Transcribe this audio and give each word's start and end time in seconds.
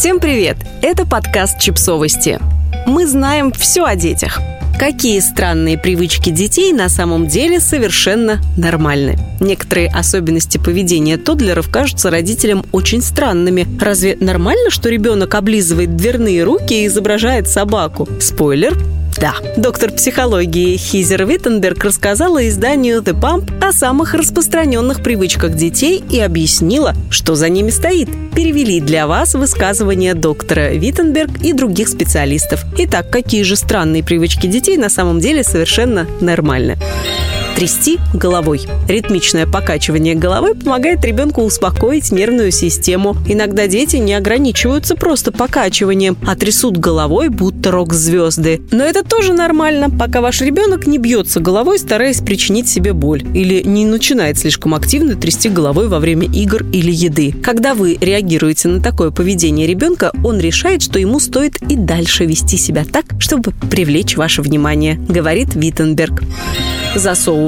Всем 0.00 0.18
привет! 0.18 0.56
Это 0.80 1.04
подкаст 1.04 1.60
«Чипсовости». 1.60 2.38
Мы 2.86 3.06
знаем 3.06 3.52
все 3.52 3.84
о 3.84 3.96
детях. 3.96 4.40
Какие 4.78 5.20
странные 5.20 5.76
привычки 5.76 6.30
детей 6.30 6.72
на 6.72 6.88
самом 6.88 7.26
деле 7.26 7.60
совершенно 7.60 8.40
нормальны. 8.56 9.18
Некоторые 9.40 9.90
особенности 9.90 10.56
поведения 10.56 11.18
тодлеров 11.18 11.68
кажутся 11.68 12.08
родителям 12.08 12.64
очень 12.72 13.02
странными. 13.02 13.66
Разве 13.78 14.16
нормально, 14.18 14.70
что 14.70 14.88
ребенок 14.88 15.34
облизывает 15.34 15.94
дверные 15.96 16.44
руки 16.44 16.82
и 16.82 16.86
изображает 16.86 17.46
собаку? 17.46 18.08
Спойлер– 18.20 18.78
да, 19.20 19.34
доктор 19.56 19.92
психологии 19.92 20.78
Хизер 20.78 21.26
Виттенберг 21.26 21.84
рассказала 21.84 22.48
изданию 22.48 23.02
The 23.02 23.12
Pump 23.12 23.62
о 23.62 23.72
самых 23.72 24.14
распространенных 24.14 25.02
привычках 25.02 25.54
детей 25.54 26.02
и 26.10 26.18
объяснила, 26.20 26.94
что 27.10 27.34
за 27.34 27.50
ними 27.50 27.70
стоит. 27.70 28.08
Перевели 28.34 28.80
для 28.80 29.06
вас 29.06 29.34
высказывания 29.34 30.14
доктора 30.14 30.72
Виттенберг 30.72 31.42
и 31.42 31.52
других 31.52 31.88
специалистов. 31.88 32.64
Итак, 32.78 33.10
какие 33.10 33.42
же 33.42 33.56
странные 33.56 34.02
привычки 34.02 34.46
детей 34.46 34.78
на 34.78 34.88
самом 34.88 35.20
деле 35.20 35.44
совершенно 35.44 36.06
нормальны? 36.20 36.78
Трясти 37.60 37.98
головой. 38.14 38.62
Ритмичное 38.88 39.46
покачивание 39.46 40.14
головы 40.14 40.54
помогает 40.54 41.04
ребенку 41.04 41.42
успокоить 41.42 42.10
нервную 42.10 42.52
систему. 42.52 43.18
Иногда 43.28 43.66
дети 43.66 43.96
не 43.96 44.14
ограничиваются 44.14 44.94
просто 44.94 45.30
покачиванием, 45.30 46.16
а 46.26 46.36
трясут 46.36 46.78
головой, 46.78 47.28
будто 47.28 47.70
рок-звезды. 47.70 48.62
Но 48.70 48.82
это 48.82 49.04
тоже 49.04 49.34
нормально, 49.34 49.90
пока 49.90 50.22
ваш 50.22 50.40
ребенок 50.40 50.86
не 50.86 50.96
бьется 50.96 51.38
головой, 51.38 51.78
стараясь 51.78 52.22
причинить 52.22 52.66
себе 52.66 52.94
боль. 52.94 53.24
Или 53.34 53.60
не 53.62 53.84
начинает 53.84 54.38
слишком 54.38 54.74
активно 54.74 55.14
трясти 55.14 55.50
головой 55.50 55.88
во 55.88 55.98
время 55.98 56.28
игр 56.32 56.64
или 56.72 56.90
еды. 56.90 57.34
Когда 57.42 57.74
вы 57.74 57.98
реагируете 58.00 58.68
на 58.68 58.82
такое 58.82 59.10
поведение 59.10 59.66
ребенка, 59.66 60.12
он 60.24 60.40
решает, 60.40 60.80
что 60.80 60.98
ему 60.98 61.20
стоит 61.20 61.60
и 61.68 61.76
дальше 61.76 62.24
вести 62.24 62.56
себя 62.56 62.86
так, 62.90 63.04
чтобы 63.18 63.52
привлечь 63.70 64.16
ваше 64.16 64.40
внимание, 64.40 64.94
говорит 64.94 65.54
Виттенберг 65.54 66.22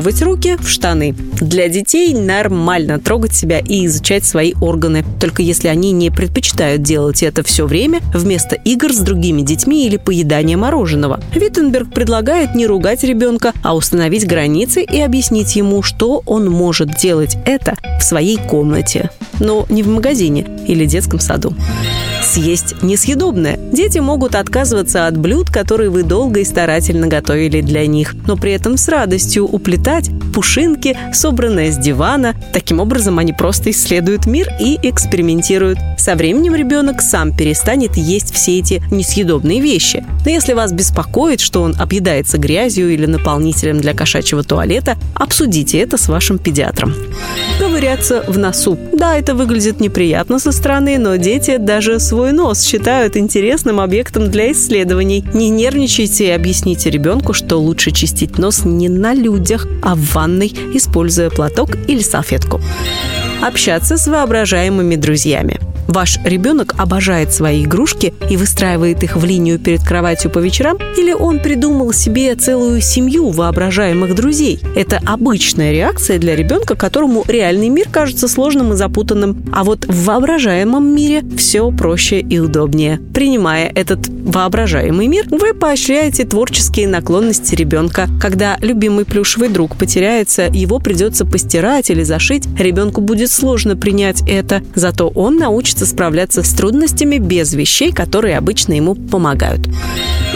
засовывать 0.02 0.22
руки 0.22 0.56
в 0.60 0.68
штаны. 0.68 1.14
Для 1.40 1.68
детей 1.68 2.14
нормально 2.14 2.98
трогать 2.98 3.34
себя 3.34 3.58
и 3.58 3.86
изучать 3.86 4.24
свои 4.24 4.52
органы, 4.60 5.04
только 5.20 5.42
если 5.42 5.68
они 5.68 5.92
не 5.92 6.10
предпочитают 6.10 6.82
делать 6.82 7.22
это 7.22 7.42
все 7.42 7.66
время 7.66 8.00
вместо 8.12 8.56
игр 8.56 8.92
с 8.92 8.98
другими 8.98 9.42
детьми 9.42 9.86
или 9.86 9.96
поедания 9.96 10.56
мороженого. 10.56 11.20
Виттенберг 11.34 11.92
предлагает 11.92 12.54
не 12.54 12.66
ругать 12.66 13.04
ребенка, 13.04 13.52
а 13.62 13.76
установить 13.76 14.26
границы 14.26 14.82
и 14.82 15.00
объяснить 15.00 15.54
ему, 15.56 15.82
что 15.82 16.22
он 16.26 16.48
может 16.48 16.96
делать 16.96 17.36
это 17.44 17.76
в 18.00 18.02
своей 18.02 18.38
комнате, 18.38 19.10
но 19.40 19.66
не 19.68 19.82
в 19.82 19.88
магазине 19.88 20.46
или 20.66 20.84
детском 20.84 21.20
саду 21.20 21.54
съесть 22.22 22.82
несъедобное. 22.82 23.58
Дети 23.72 23.98
могут 23.98 24.34
отказываться 24.34 25.06
от 25.06 25.16
блюд, 25.16 25.50
которые 25.50 25.90
вы 25.90 26.02
долго 26.02 26.40
и 26.40 26.44
старательно 26.44 27.06
готовили 27.06 27.60
для 27.60 27.86
них, 27.86 28.14
но 28.26 28.36
при 28.36 28.52
этом 28.52 28.76
с 28.76 28.88
радостью 28.88 29.46
уплетать 29.46 30.10
пушинки, 30.34 30.96
собранные 31.12 31.72
с 31.72 31.76
дивана. 31.76 32.34
Таким 32.52 32.80
образом, 32.80 33.18
они 33.18 33.32
просто 33.32 33.70
исследуют 33.70 34.26
мир 34.26 34.48
и 34.60 34.78
экспериментируют. 34.82 35.78
Со 35.98 36.14
временем 36.14 36.54
ребенок 36.54 37.00
сам 37.02 37.36
перестанет 37.36 37.96
есть 37.96 38.34
все 38.34 38.58
эти 38.58 38.82
несъедобные 38.90 39.60
вещи. 39.60 40.04
Но 40.24 40.30
если 40.30 40.52
вас 40.52 40.72
беспокоит, 40.72 41.40
что 41.40 41.62
он 41.62 41.74
объедается 41.78 42.38
грязью 42.38 42.92
или 42.92 43.06
наполнителем 43.06 43.80
для 43.80 43.94
кошачьего 43.94 44.42
туалета, 44.42 44.96
обсудите 45.14 45.78
это 45.78 45.96
с 45.96 46.08
вашим 46.08 46.38
педиатром. 46.38 46.94
Ковыряться 47.62 48.24
в 48.26 48.38
носу. 48.38 48.76
Да, 48.92 49.16
это 49.16 49.36
выглядит 49.36 49.78
неприятно 49.78 50.40
со 50.40 50.50
стороны, 50.50 50.98
но 50.98 51.14
дети 51.14 51.58
даже 51.58 52.00
свой 52.00 52.32
нос 52.32 52.60
считают 52.60 53.16
интересным 53.16 53.78
объектом 53.78 54.32
для 54.32 54.50
исследований. 54.50 55.24
Не 55.32 55.48
нервничайте 55.48 56.26
и 56.26 56.30
объясните 56.30 56.90
ребенку, 56.90 57.34
что 57.34 57.58
лучше 57.58 57.92
чистить 57.92 58.36
нос 58.36 58.64
не 58.64 58.88
на 58.88 59.14
людях, 59.14 59.68
а 59.80 59.94
в 59.94 60.00
ванной, 60.12 60.52
используя 60.74 61.30
платок 61.30 61.76
или 61.86 62.00
салфетку. 62.00 62.60
Общаться 63.40 63.96
с 63.96 64.08
воображаемыми 64.08 64.96
друзьями. 64.96 65.60
Ваш 65.92 66.18
ребенок 66.24 66.74
обожает 66.78 67.34
свои 67.34 67.64
игрушки 67.64 68.14
и 68.30 68.38
выстраивает 68.38 69.02
их 69.02 69.16
в 69.16 69.24
линию 69.26 69.58
перед 69.58 69.84
кроватью 69.84 70.30
по 70.30 70.38
вечерам, 70.38 70.78
или 70.96 71.12
он 71.12 71.38
придумал 71.38 71.92
себе 71.92 72.34
целую 72.34 72.80
семью 72.80 73.28
воображаемых 73.28 74.14
друзей. 74.14 74.58
Это 74.74 75.02
обычная 75.04 75.70
реакция 75.70 76.18
для 76.18 76.34
ребенка, 76.34 76.76
которому 76.76 77.24
реальный 77.28 77.68
мир 77.68 77.88
кажется 77.92 78.26
сложным 78.26 78.72
и 78.72 78.76
запутанным. 78.76 79.44
А 79.52 79.64
вот 79.64 79.84
в 79.84 80.06
воображаемом 80.06 80.96
мире 80.96 81.24
все 81.36 81.70
проще 81.70 82.20
и 82.20 82.38
удобнее. 82.38 82.98
Принимая 83.12 83.70
этот 83.74 84.08
воображаемый 84.08 85.08
мир, 85.08 85.26
вы 85.28 85.52
поощряете 85.52 86.24
творческие 86.24 86.88
наклонности 86.88 87.54
ребенка. 87.54 88.08
Когда 88.18 88.56
любимый 88.62 89.04
плюшевый 89.04 89.50
друг 89.50 89.76
потеряется, 89.76 90.44
его 90.44 90.78
придется 90.78 91.26
постирать 91.26 91.90
или 91.90 92.02
зашить, 92.02 92.46
ребенку 92.58 93.02
будет 93.02 93.30
сложно 93.30 93.76
принять 93.76 94.22
это, 94.26 94.62
зато 94.74 95.08
он 95.08 95.36
научится 95.82 95.86
справляться 95.86 96.42
с 96.42 96.52
трудностями 96.52 97.18
без 97.18 97.52
вещей, 97.54 97.92
которые 97.92 98.38
обычно 98.38 98.74
ему 98.74 98.94
помогают. 98.94 99.66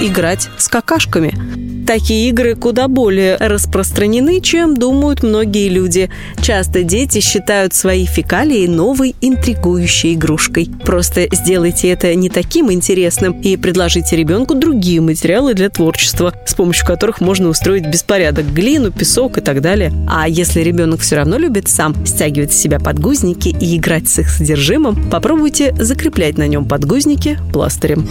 Играть 0.01 0.49
с 0.59 0.69
какашками. 0.69 1.76
Такие 1.87 2.31
игры 2.31 2.57
куда 2.57 2.89
более 2.89 3.37
распространены, 3.37 4.41
чем 4.41 4.77
думают 4.77 5.23
многие 5.23 5.69
люди. 5.69 6.11
Часто 6.43 6.83
дети 6.83 7.21
считают 7.21 7.75
свои 7.75 8.07
фекалии 8.07 8.67
новой 8.67 9.15
интригующей 9.21 10.15
игрушкой. 10.15 10.69
Просто 10.85 11.29
сделайте 11.31 11.89
это 11.89 12.13
не 12.17 12.29
таким 12.29 12.73
интересным 12.73 13.41
и 13.41 13.57
предложите 13.57 14.17
ребенку 14.17 14.57
другие 14.57 15.01
материалы 15.01 15.55
для 15.55 15.71
творчества, 15.71 16.35
с 16.45 16.55
помощью 16.55 16.85
которых 16.87 17.21
можно 17.21 17.49
устроить 17.49 17.87
беспорядок, 17.87 18.53
глину, 18.53 18.91
песок 18.91 19.39
и 19.39 19.41
так 19.41 19.61
далее. 19.61 19.93
А 20.09 20.29
если 20.29 20.63
ребенок 20.63 21.01
все 21.01 21.17
равно 21.17 21.39
любит 21.39 21.69
сам 21.69 22.05
стягивать 22.05 22.53
с 22.53 22.59
себя 22.59 22.81
подгузники 22.81 23.49
и 23.49 23.77
играть 23.77 24.09
с 24.09 24.19
их 24.19 24.29
содержимым, 24.29 25.09
попробуйте 25.09 25.73
закреплять 25.79 26.37
на 26.37 26.49
нем 26.49 26.65
подгузники 26.65 27.39
пластырем. 27.53 28.09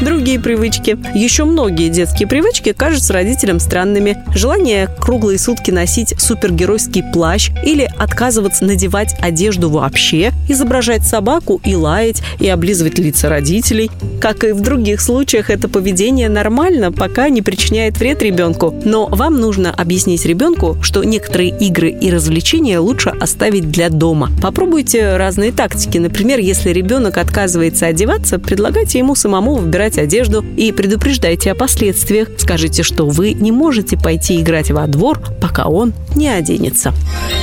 Другие 0.00 0.38
привычки. 0.38 0.96
Еще 1.12 1.44
многие 1.44 1.88
детские 1.88 2.28
привычки 2.28 2.72
кажутся 2.72 3.12
родителям 3.12 3.58
странными. 3.58 4.22
Желание 4.32 4.88
круглые 5.00 5.40
сутки 5.40 5.72
носить 5.72 6.14
супергеройский 6.20 7.02
плащ 7.12 7.50
или 7.64 7.90
отказываться 7.98 8.64
надевать 8.64 9.16
одежду 9.20 9.70
вообще, 9.70 10.30
изображать 10.48 11.04
собаку 11.04 11.60
и 11.64 11.74
лаять, 11.74 12.22
и 12.38 12.48
облизывать 12.48 13.00
лица 13.00 13.28
родителей. 13.28 13.90
Как 14.20 14.44
и 14.44 14.52
в 14.52 14.60
других 14.60 15.00
случаях, 15.00 15.50
это 15.50 15.68
поведение 15.68 16.28
нормально, 16.28 16.92
пока 16.92 17.28
не 17.28 17.42
причиняет 17.42 17.98
вред 17.98 18.22
ребенку. 18.22 18.72
Но 18.84 19.06
вам 19.06 19.40
нужно 19.40 19.72
объяснить 19.72 20.24
ребенку, 20.24 20.76
что 20.80 21.02
некоторые 21.02 21.50
игры 21.50 21.88
и 21.88 22.08
развлечения 22.12 22.78
лучше 22.78 23.10
оставить 23.20 23.72
для 23.72 23.88
дома. 23.88 24.30
Попробуйте 24.40 25.16
разные 25.16 25.50
тактики. 25.50 25.98
Например, 25.98 26.38
если 26.38 26.70
ребенок 26.70 27.18
отказывается 27.18 27.86
одеваться, 27.86 28.38
предлагайте 28.38 28.98
ему 29.00 29.16
самому 29.16 29.56
выбирать 29.56 29.87
выбирать 29.88 29.98
одежду 29.98 30.44
и 30.56 30.72
предупреждайте 30.72 31.52
о 31.52 31.54
последствиях. 31.54 32.28
Скажите, 32.38 32.82
что 32.82 33.06
вы 33.06 33.32
не 33.32 33.52
можете 33.52 33.96
пойти 33.96 34.40
играть 34.40 34.70
во 34.70 34.86
двор, 34.86 35.20
пока 35.40 35.66
он 35.66 35.92
не 36.14 36.28
оденется. 36.28 36.92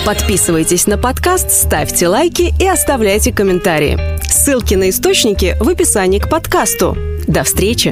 Подписывайтесь 0.05 0.87
на 0.87 0.97
подкаст, 0.97 1.51
ставьте 1.51 2.07
лайки 2.07 2.53
и 2.59 2.67
оставляйте 2.67 3.31
комментарии. 3.31 3.97
Ссылки 4.29 4.75
на 4.75 4.89
источники 4.89 5.55
в 5.59 5.69
описании 5.69 6.19
к 6.19 6.29
подкасту. 6.29 6.97
До 7.27 7.43
встречи! 7.43 7.91